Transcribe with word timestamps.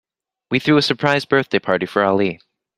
We 0.49 0.57
threw 0.57 0.77
a 0.77 0.81
surprise 0.81 1.25
birthday 1.25 1.59
party 1.59 1.85
for 1.85 2.03
Ali. 2.03 2.39